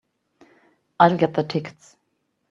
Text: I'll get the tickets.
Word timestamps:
I'll 0.99 1.15
get 1.15 1.35
the 1.35 1.43
tickets. 1.43 1.95